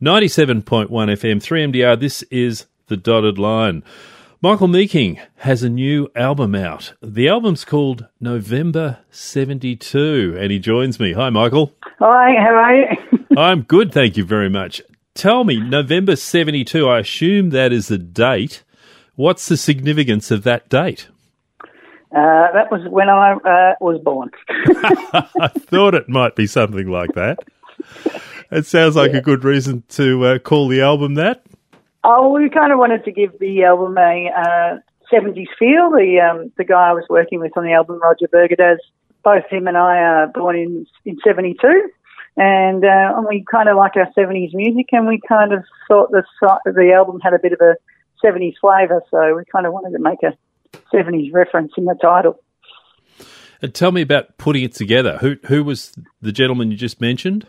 [0.00, 1.98] 97.1 FM, 3MDR.
[1.98, 3.82] This is The Dotted Line.
[4.40, 6.92] Michael Meeking has a new album out.
[7.02, 11.14] The album's called November 72, and he joins me.
[11.14, 11.74] Hi, Michael.
[11.98, 12.86] Hi, how are you?
[13.36, 14.80] I'm good, thank you very much.
[15.14, 18.62] Tell me, November 72, I assume that is a date.
[19.16, 21.08] What's the significance of that date?
[22.12, 24.30] Uh, that was when I uh, was born.
[24.48, 27.40] I thought it might be something like that.
[28.50, 29.18] It sounds like yeah.
[29.18, 31.44] a good reason to uh, call the album that.
[32.04, 34.78] Oh, we kind of wanted to give the album a uh,
[35.12, 35.90] 70s feel.
[35.90, 38.78] The um, the guy I was working with on the album, Roger Bergadaz,
[39.22, 41.90] both him and I are born in in 72.
[42.40, 46.12] And, uh, and we kind of like our 70s music, and we kind of thought
[46.12, 46.22] the
[46.64, 47.74] the album had a bit of a
[48.24, 50.36] 70s flavour, so we kind of wanted to make a
[50.94, 52.38] 70s reference in the title.
[53.60, 55.18] And tell me about putting it together.
[55.18, 55.92] Who who was
[56.22, 57.44] the gentleman you just mentioned?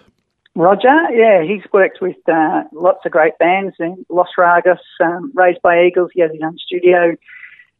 [0.55, 5.61] Roger, yeah, he's worked with uh, lots of great bands in Los Ragas, um, Raised
[5.61, 6.11] by Eagles.
[6.13, 7.15] He has his own studio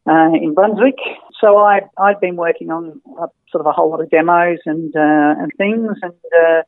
[0.06, 0.98] uh, in Brunswick.
[1.40, 4.94] So I I'd been working on uh, sort of a whole lot of demos and
[4.94, 6.62] uh, and things, and uh,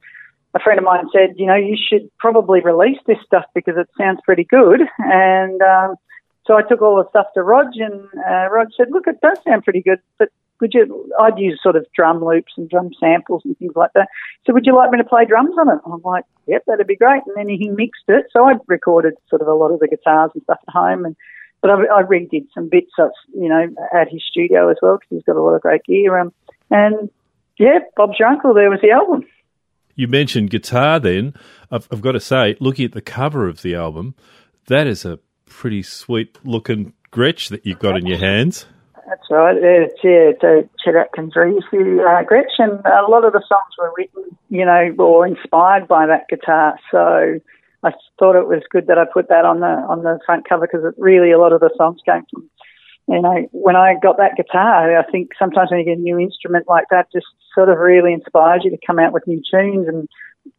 [0.54, 3.88] a friend of mine said, you know, you should probably release this stuff because it
[3.98, 5.94] sounds pretty good, and um,
[6.46, 9.38] so I took all the stuff to Rog, and uh, Rog said, "Look, it does
[9.46, 10.28] sound pretty good, but
[10.62, 14.08] would you?" I'd use sort of drum loops and drum samples and things like that.
[14.46, 15.80] So, would you like me to play drums on it?
[15.84, 19.42] I'm like, "Yep, that'd be great." And then he mixed it, so I recorded sort
[19.42, 21.16] of a lot of the guitars and stuff at home, and
[21.62, 25.08] but I, I redid some bits, of, you know, at his studio as well because
[25.10, 26.18] he's got a lot of great gear.
[26.18, 26.32] Um,
[26.70, 27.08] and
[27.56, 28.52] yeah, Bob's your uncle.
[28.52, 29.24] There was the album.
[29.94, 30.98] You mentioned guitar.
[30.98, 31.34] Then
[31.70, 34.16] I've, I've got to say, looking at the cover of the album,
[34.66, 38.66] that is a pretty sweet looking Gretsch that you've got in your hands.
[39.08, 39.56] That's right.
[39.56, 43.92] It's, yeah, it's Chet Atkins reissue uh, Gretsch, and a lot of the songs were
[43.96, 46.78] written, you know, or inspired by that guitar.
[46.90, 47.40] So
[47.82, 50.68] I thought it was good that I put that on the on the front cover
[50.70, 52.48] because really a lot of the songs came from.
[53.08, 56.18] You know, when I got that guitar, I think sometimes when you get a new
[56.18, 59.88] instrument like that, just sort of really inspires you to come out with new tunes
[59.88, 60.08] and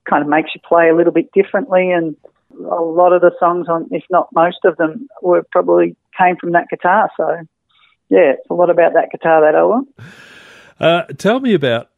[0.09, 1.91] kind of makes you play a little bit differently.
[1.91, 2.17] And
[2.59, 6.51] a lot of the songs on, if not most of them, were probably came from
[6.51, 7.09] that guitar.
[7.15, 7.47] So,
[8.13, 9.87] yeah, it's a lot about that guitar, that album.
[10.79, 11.89] Uh, tell me about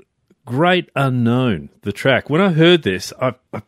[0.46, 2.30] Great Unknown, the track.
[2.30, 3.64] When I heard this, I, I,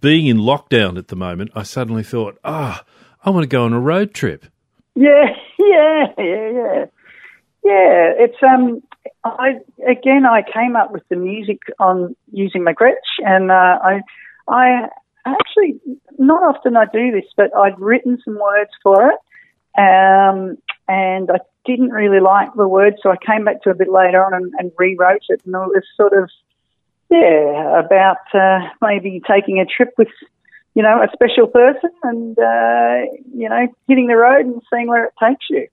[0.00, 2.92] being in lockdown at the moment, I suddenly thought, ah, oh,
[3.24, 4.44] I want to go on a road trip.
[4.94, 5.26] Yeah,
[5.58, 6.84] yeah, yeah, yeah.
[7.64, 8.82] Yeah, it's um.
[9.24, 14.00] I again, I came up with the music on using my Gretsch, and uh, I,
[14.46, 14.88] I
[15.26, 15.80] actually,
[16.18, 19.18] not often I do this, but I'd written some words for it,
[19.76, 23.90] um, and I didn't really like the word, so I came back to a bit
[23.90, 26.30] later on and, and rewrote it, and it was sort of,
[27.10, 30.08] yeah, about uh, maybe taking a trip with,
[30.74, 35.04] you know, a special person, and uh, you know, hitting the road and seeing where
[35.04, 35.68] it takes you.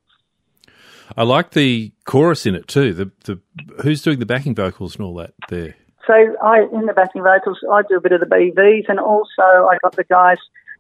[1.15, 2.93] I like the chorus in it too.
[2.93, 3.39] The the
[3.81, 5.75] who's doing the backing vocals and all that there.
[6.07, 9.41] So I, in the backing vocals, I do a bit of the BVs, and also
[9.41, 10.37] I got the guys,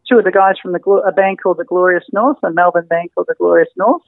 [0.09, 3.09] two of the guys from the a band called the Glorious North, a Melbourne band
[3.15, 4.03] called the Glorious North,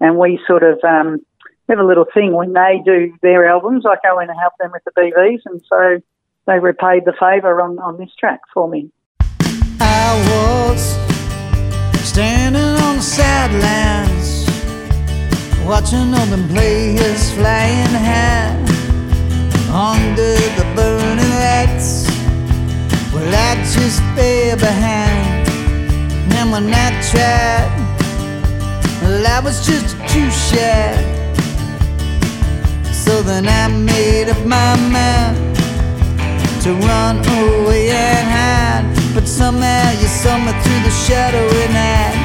[0.00, 1.24] and we sort of um,
[1.68, 3.84] have a little thing when they do their albums.
[3.86, 6.00] I go in and help them with the BVs, and so
[6.46, 8.90] they repaid the favour on on this track for me.
[9.80, 10.96] I was
[12.08, 14.46] standing on the sidelines,
[15.66, 18.66] watching all them players flying high
[19.72, 22.06] under the burning lights.
[23.12, 25.46] Well, I just fell behind.
[26.32, 27.85] And when I tried,
[29.02, 30.94] well, I was just too shy.
[32.92, 35.56] So then I made up my mind
[36.62, 38.86] to run away and hide.
[39.14, 42.16] But somehow you saw me through the shadowy night.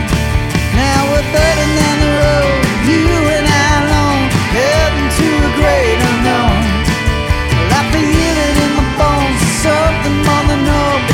[0.76, 3.06] Now we're burning down the road, you
[3.36, 4.24] and I alone,
[4.56, 6.60] heading to a great unknown
[7.52, 9.42] Well, I feel it in my bones.
[9.62, 11.06] Something more than hope,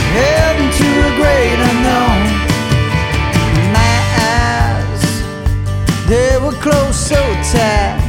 [6.48, 7.22] were closed so
[7.52, 8.00] tight.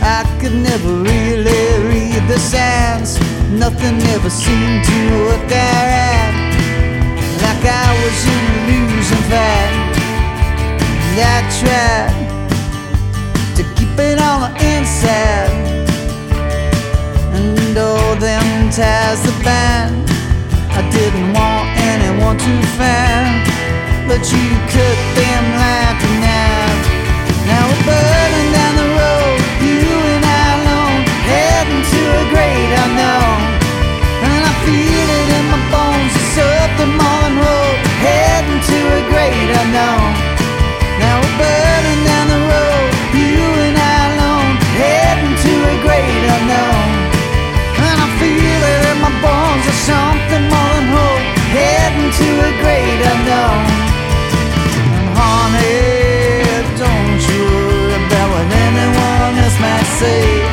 [0.00, 3.20] I could never really read the signs.
[3.50, 6.34] Nothing ever seemed to work out right.
[7.44, 9.94] Like I was in a losing fight.
[11.34, 12.16] I tried
[13.56, 15.52] to keep it on the inside
[17.36, 20.08] and all them ties the band.
[20.78, 23.44] I didn't want anyone to find,
[24.08, 26.13] but you cut them like
[52.64, 53.62] great unknown.
[55.18, 56.44] Honey,
[56.80, 57.44] don't you
[57.90, 60.43] rebel what anyone else might say.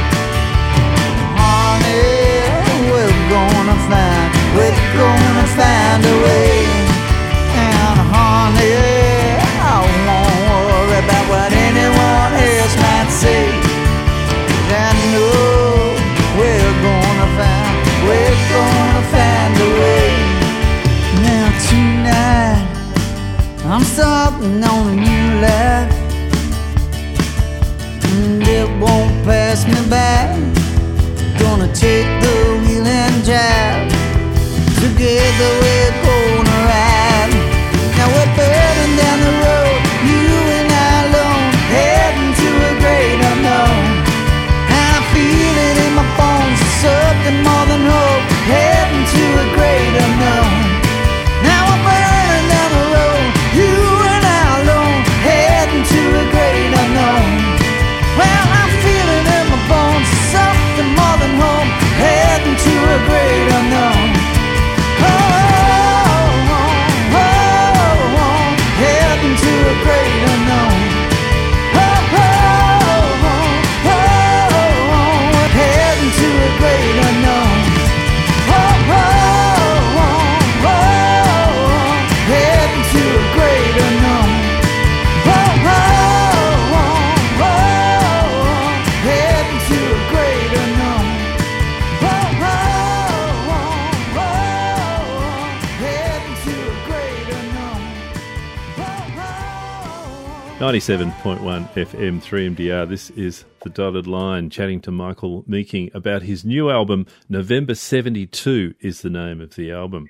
[100.61, 102.87] 97.1 FM 3MDR.
[102.87, 108.75] This is The Dotted Line, chatting to Michael Meeking about his new album, November 72
[108.79, 110.07] is the name of the album.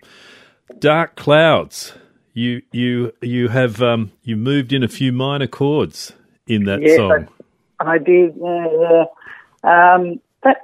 [0.78, 1.94] Dark Clouds.
[2.34, 6.12] You you you have um, you moved in a few minor chords
[6.48, 7.30] in that Yes, song.
[7.80, 8.36] I did.
[8.36, 9.94] Yeah, yeah.
[9.96, 10.60] Um, that's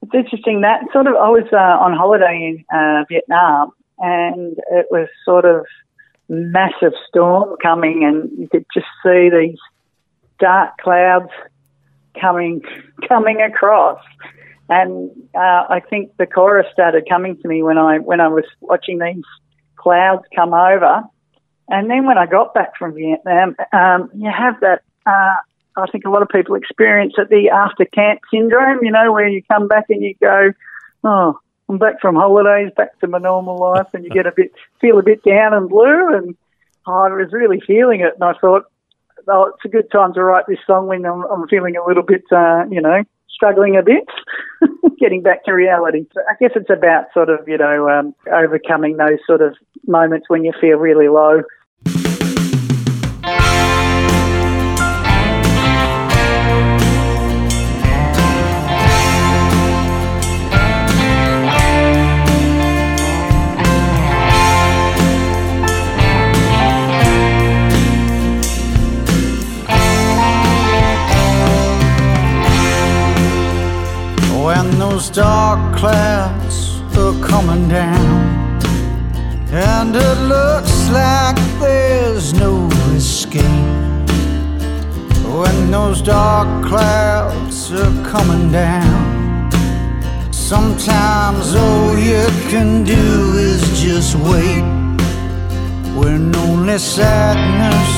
[0.00, 0.62] it's interesting.
[0.62, 5.44] That sort of I was uh, on holiday in uh, Vietnam, and it was sort
[5.44, 5.66] of
[6.28, 9.58] massive storm coming, and you could just see these
[10.38, 11.30] dark clouds
[12.20, 12.62] coming
[13.08, 14.02] coming across.
[14.68, 18.44] And uh, I think the chorus started coming to me when I when I was
[18.60, 19.24] watching these
[19.76, 21.02] clouds come over.
[21.68, 24.82] And then when I got back from Vietnam, um, you have that.
[25.04, 25.34] Uh,
[25.78, 28.80] I think a lot of people experience it, the after camp syndrome.
[28.82, 30.52] You know, where you come back and you go,
[31.04, 34.52] "Oh, I'm back from holidays, back to my normal life," and you get a bit,
[34.80, 36.14] feel a bit down and blue.
[36.14, 36.36] And
[36.86, 38.64] I was really feeling it, and I thought,
[39.28, 42.04] "Oh, it's a good time to write this song when I'm, I'm feeling a little
[42.04, 44.04] bit, uh, you know, struggling a bit,
[44.98, 48.96] getting back to reality." So I guess it's about sort of, you know, um, overcoming
[48.96, 51.42] those sort of moments when you feel really low.
[74.96, 78.58] Those dark clouds are coming down.
[79.52, 83.44] And it looks like there's no escape.
[85.38, 89.50] When those dark clouds are coming down
[90.32, 94.64] sometimes all you can do is just wait.
[96.00, 97.92] When only sadness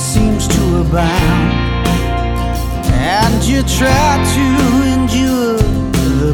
[0.00, 1.88] seems to abound.
[2.92, 4.46] And you try to
[4.94, 5.57] endure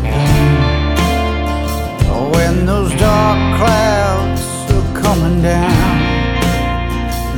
[0.00, 0.94] pain
[2.32, 4.42] when those dark clouds
[4.76, 5.94] are coming down.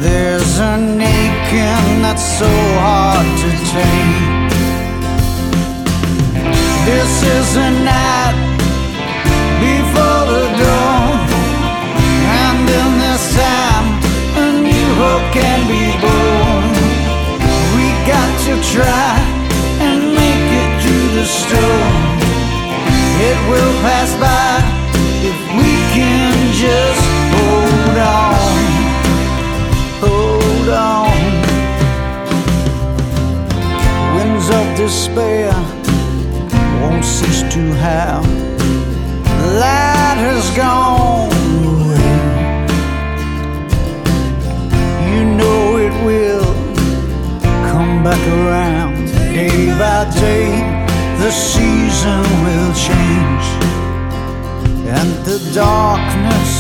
[0.01, 2.51] There's an aching that's so
[2.85, 4.47] hard to tame.
[6.91, 8.37] This is a night
[9.67, 11.19] before the dawn,
[12.45, 13.87] and in this time,
[14.45, 16.65] a new hope can be born.
[17.77, 19.13] We got to try
[19.87, 21.96] and make it through the storm.
[23.29, 24.63] It will pass by
[25.31, 28.37] if we can just hold on.
[30.05, 31.19] Hold on.
[34.15, 35.53] Winds of despair
[36.81, 38.23] won't cease to howl.
[39.41, 41.33] The light has gone
[41.67, 42.13] away.
[45.11, 46.55] You know it will
[47.71, 50.86] come back around day by day.
[51.19, 53.47] The season will change,
[54.87, 56.53] and the darkness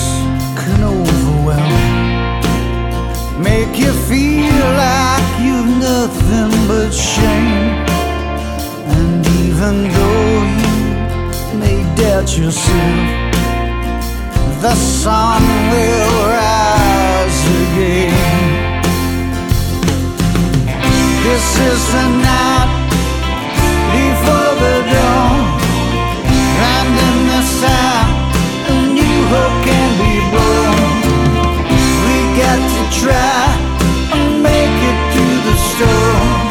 [0.60, 1.74] can overwhelm.
[3.42, 7.84] Make you feel like you've nothing but shame.
[8.96, 10.42] And even though
[11.52, 13.06] you may doubt yourself,
[14.62, 18.16] the sun will rise again.
[21.22, 22.55] This is the night
[24.62, 25.38] the dawn.
[26.72, 27.42] And in the
[28.72, 30.92] A new hope can be born.
[32.06, 33.40] We got to try
[34.16, 36.46] And make it through the storm.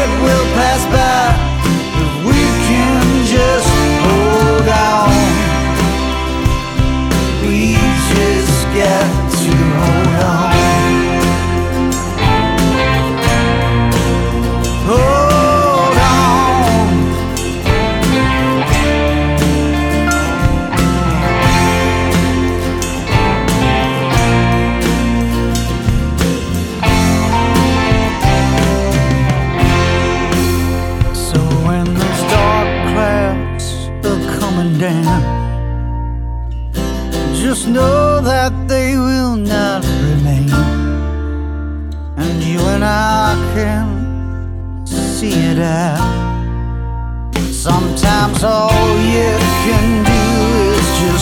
[0.00, 0.82] It will pass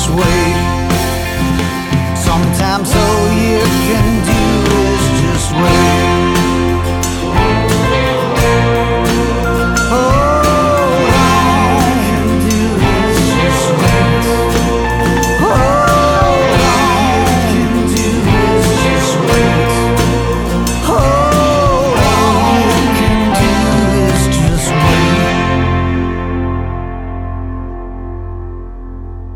[0.09, 0.55] just.
[2.17, 4.43] Sometimes all you can do
[4.83, 6.14] is just wait.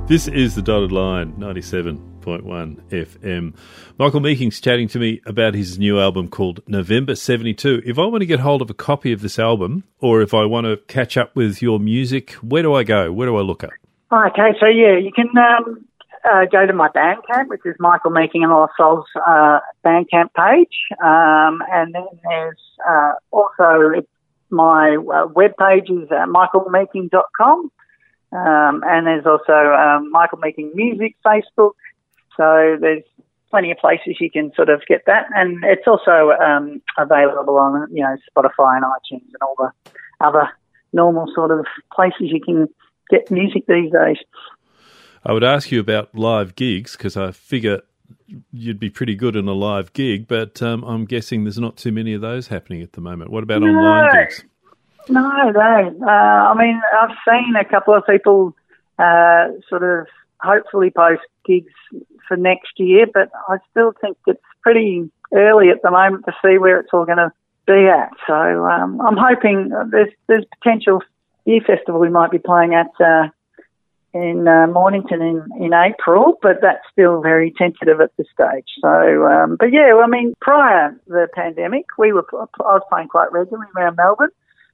[0.09, 3.55] This is the dotted line, 97.1 FM.
[3.99, 7.83] Michael Meeking's chatting to me about his new album called November 72.
[7.85, 10.47] If I want to get hold of a copy of this album, or if I
[10.47, 13.13] want to catch up with your music, where do I go?
[13.13, 13.73] Where do I look up?
[14.11, 15.85] Okay, so yeah, you can um,
[16.25, 20.75] uh, go to my Bandcamp, which is Michael Meeking and Lost Souls uh, Bandcamp page.
[21.05, 24.03] Um, and then there's uh, also
[24.49, 27.71] my uh, web page is uh, michaelmeeking.com.
[28.33, 31.73] Um, and there's also um, Michael Meeking Music Facebook.
[32.37, 33.05] So there's
[33.51, 37.89] plenty of places you can sort of get that, and it's also um, available on
[37.91, 40.49] you know Spotify and iTunes and all the other
[40.93, 42.69] normal sort of places you can
[43.11, 44.19] get music these days.
[45.25, 47.83] I would ask you about live gigs because I figure
[48.53, 51.93] you'd be pretty good in a live gig, but um, I'm guessing there's not too
[51.93, 53.31] many of those happening at the moment.
[53.31, 53.69] What about no.
[53.69, 54.45] online gigs?
[55.09, 55.97] No, no.
[56.03, 58.55] Uh, I mean, I've seen a couple of people
[58.99, 60.07] uh, sort of
[60.41, 61.73] hopefully post gigs
[62.27, 66.59] for next year, but I still think it's pretty early at the moment to see
[66.59, 67.33] where it's all going to
[67.67, 68.11] be at.
[68.27, 71.03] So um, I'm hoping there's there's potential
[71.45, 73.29] year festival we might be playing at uh,
[74.15, 78.67] in uh, Mornington in, in April, but that's still very tentative at this stage.
[78.81, 83.33] So, um, but yeah, I mean, prior the pandemic, we were I was playing quite
[83.33, 84.31] regularly around Melbourne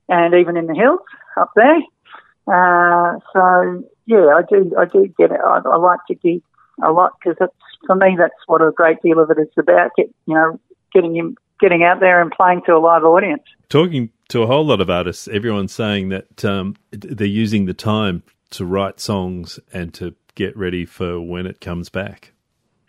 [0.08, 1.00] and even in the hills
[1.37, 1.78] up there.
[2.46, 5.40] Uh, so yeah, I do I do get it.
[5.44, 6.42] I, I like to gig
[6.82, 7.52] a lot because that's
[7.87, 9.92] for me that's what a great deal of it is about.
[9.96, 10.61] Get you know
[10.92, 13.42] getting him getting out there and playing to a live audience.
[13.68, 18.23] Talking to a whole lot of artists, everyone's saying that um, they're using the time
[18.50, 22.32] to write songs and to get ready for when it comes back.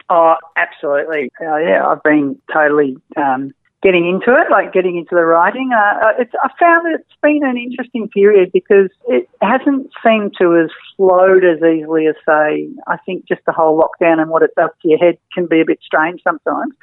[0.09, 1.31] Oh, absolutely.
[1.41, 3.51] Uh, yeah, I've been totally um,
[3.85, 5.69] getting into it, like getting into the writing.
[5.71, 10.53] Uh, uh, it's, I found it's been an interesting period because it hasn't seemed to
[10.53, 14.49] have flowed as easily as, say, I think just the whole lockdown and what it
[14.57, 16.73] does to your head can be a bit strange sometimes.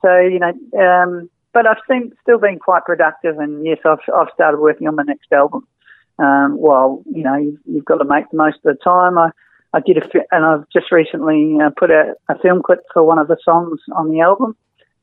[0.00, 4.32] So, you know, um, but I've seen, still been quite productive and yes, I've, I've
[4.32, 5.68] started working on my next album.
[6.18, 9.18] Um, well, you know, you've, you've got to make the most of the time.
[9.18, 9.28] I,
[9.74, 13.18] I did a, and I've just recently uh, put a, a film clip for one
[13.18, 14.56] of the songs on the album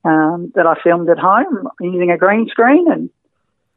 [0.04, 2.88] um, that I filmed at home using a green screen.
[2.92, 3.10] And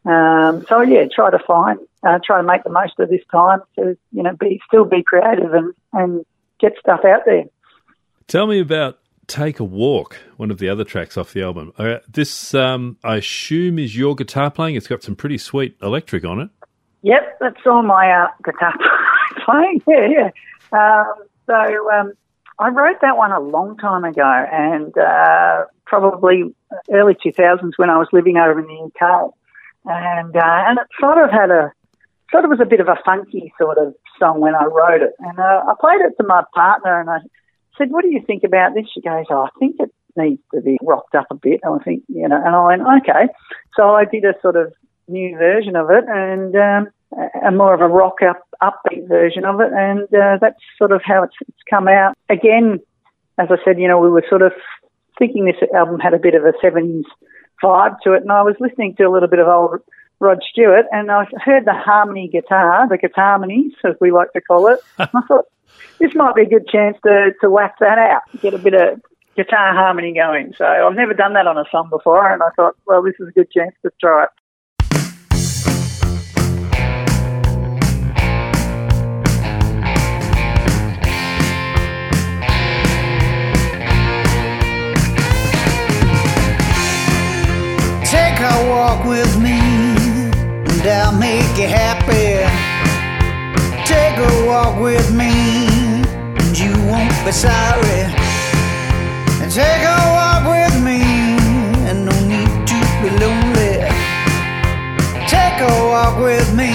[0.04, 3.60] um, so, yeah, try to find, uh, try to make the most of this time
[3.76, 6.24] to, you know, be still be creative and, and
[6.60, 7.44] get stuff out there.
[8.28, 11.72] Tell me about Take a Walk, one of the other tracks off the album.
[11.76, 14.76] Uh, this, um, I assume, is your guitar playing.
[14.76, 16.50] It's got some pretty sweet electric on it.
[17.02, 18.74] Yep, that's all my uh, guitar
[19.44, 19.82] playing.
[19.86, 20.30] Yeah, yeah.
[20.72, 21.14] Um,
[21.46, 22.12] so um,
[22.58, 26.54] I wrote that one a long time ago, and uh, probably
[26.90, 29.30] early 2000s when I was living over in the UK,
[29.84, 31.72] and uh, and it sort of had a
[32.30, 35.12] sort of was a bit of a funky sort of song when I wrote it,
[35.18, 37.18] and uh, I played it to my partner, and I
[37.76, 40.62] said, "What do you think about this?" She goes, oh, "I think it needs to
[40.62, 43.28] be rocked up a bit." And I think, you know, and I went, "Okay,"
[43.76, 44.72] so I did a sort of
[45.08, 49.60] new version of it, and um, a more of a rock up upbeat version of
[49.60, 52.16] it, and uh, that's sort of how it's, it's come out.
[52.28, 52.80] Again,
[53.38, 54.52] as I said, you know, we were sort of
[55.18, 57.04] thinking this album had a bit of a 70s
[57.62, 59.80] vibe to it, and I was listening to a little bit of old
[60.18, 64.40] Rod Stewart, and I heard the harmony guitar, the guitar harmonies, as we like to
[64.40, 64.80] call it.
[64.98, 65.44] I thought
[65.98, 69.00] this might be a good chance to, to whack that out, get a bit of
[69.36, 70.54] guitar harmony going.
[70.56, 73.28] So I've never done that on a song before, and I thought, well, this is
[73.28, 74.30] a good chance to try it.
[91.66, 92.46] Happy.
[93.86, 95.32] Take a walk with me
[96.38, 98.00] and you won't be sorry.
[99.50, 101.00] Take a walk with me
[101.88, 103.76] and no need to be lonely.
[105.28, 106.72] Take a walk with me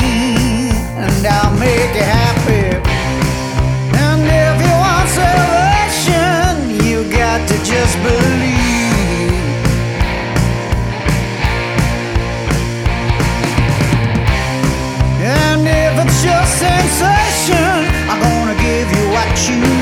[1.03, 2.65] and I'll make you happy.
[4.05, 5.51] And if you want salvation,
[7.63, 8.60] trust
[16.23, 17.85] your sensation.
[18.09, 19.80] I'm gonna give you what you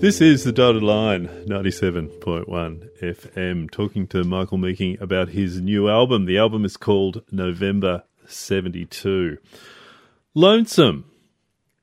[0.00, 2.48] This is the dotted line, 97.1
[3.02, 6.24] FM, talking to Michael Meeking about his new album.
[6.24, 9.36] The album is called November 72.
[10.32, 11.04] Lonesome.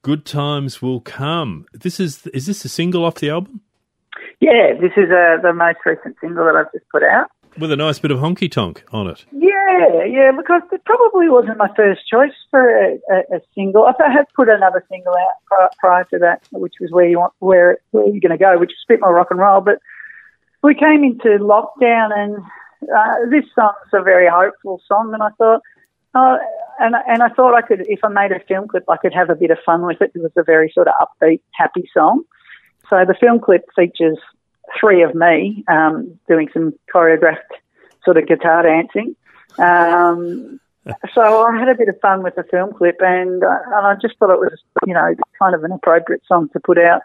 [0.01, 1.67] Good times will come.
[1.73, 3.61] This is is this a single off the album?
[4.39, 7.29] Yeah, this is uh, the most recent single that I've just put out.
[7.59, 9.25] With a nice bit of honky tonk on it.
[9.31, 13.85] Yeah, yeah, because it probably wasn't my first choice for a, a, a single.
[13.85, 17.33] I had put another single out pri- prior to that, which was where you want
[17.39, 19.61] where where you're going to go, which is bit more rock and roll.
[19.61, 19.79] But
[20.61, 22.37] we came into lockdown, and
[22.83, 25.61] uh, this song's a very hopeful song, and I thought.
[26.15, 26.37] Oh,
[26.79, 29.29] and and I thought I could, if I made a film clip, I could have
[29.29, 30.11] a bit of fun with it.
[30.15, 32.23] It was a very sort of upbeat, happy song.
[32.89, 34.17] So the film clip features
[34.79, 37.37] three of me um, doing some choreographed
[38.03, 39.15] sort of guitar dancing.
[39.57, 40.59] Um,
[41.13, 43.95] so I had a bit of fun with the film clip, and uh, and I
[44.01, 47.01] just thought it was you know kind of an appropriate song to put out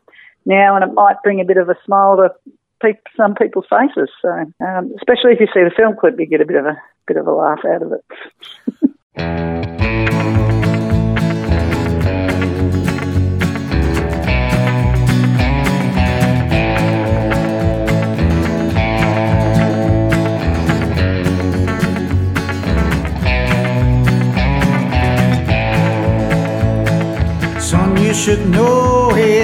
[0.47, 2.33] now, and it might bring a bit of a smile to
[2.81, 4.11] pe- some people's faces.
[4.21, 4.29] So
[4.65, 7.17] um, especially if you see the film clip, you get a bit of a bit
[7.17, 9.59] of a laugh out of it.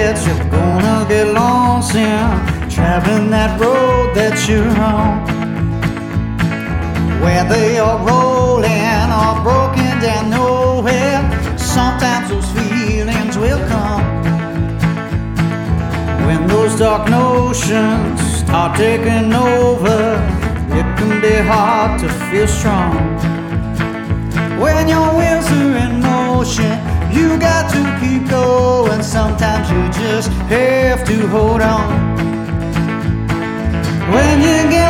[0.09, 0.27] it.
[0.27, 5.25] You're gonna get lonesome traveling that road that you're on.
[7.21, 11.21] Whether you're rolling or broken down nowhere,
[11.57, 14.05] sometimes those feelings will come.
[16.25, 19.99] When those dark notions start taking over,
[20.79, 22.95] it can be hard to feel strong.
[24.59, 26.88] When your wheels are in motion,
[27.19, 29.03] you got to keep going.
[29.03, 31.89] Sometimes you just have to hold on.
[34.13, 34.88] When you get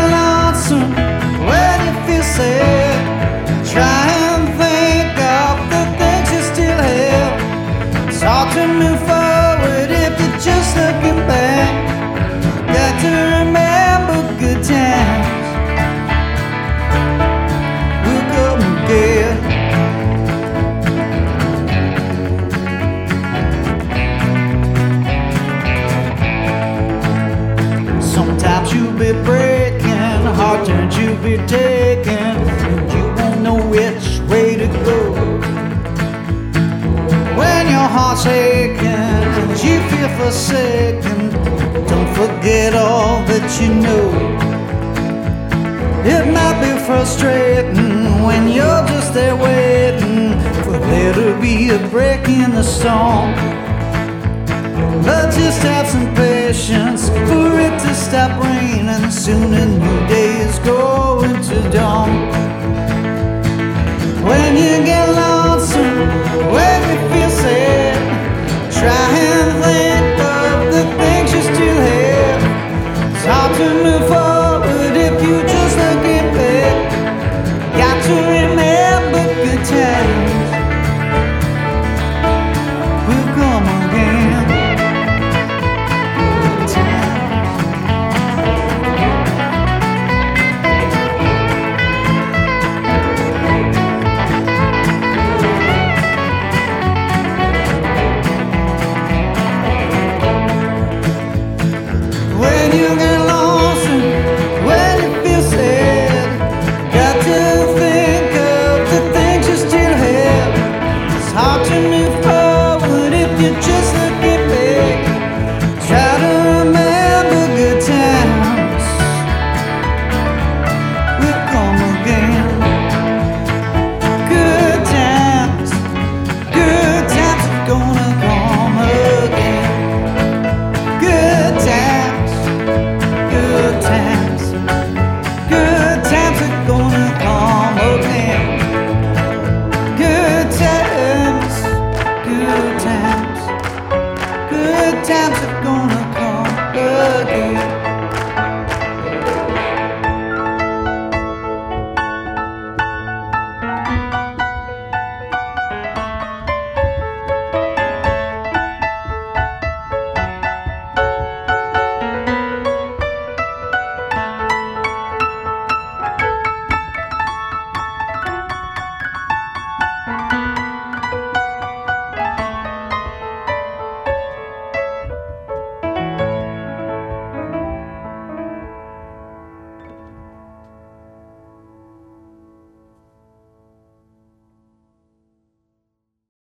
[40.30, 41.32] forsaken,
[41.88, 44.08] don't forget all that you know.
[46.06, 52.30] It might be frustrating when you're just there waiting for there to be a break
[52.30, 53.34] in the song.
[55.04, 59.10] But just have some patience for it to stop raining.
[59.10, 62.12] Soon a new day is going to dawn.
[64.30, 65.98] When you get lonesome,
[66.54, 67.98] when you feel sad,
[68.72, 69.88] try and think
[73.62, 74.38] of the things